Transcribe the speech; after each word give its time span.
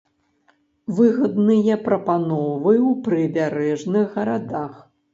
Выгадныя 0.99 1.77
прапановы 1.85 2.75
ў 2.81 2.99
прыбярэжных 3.07 4.07
гарадах. 4.21 4.73